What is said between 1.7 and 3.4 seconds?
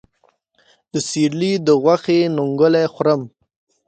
غوښې ننګولی خورم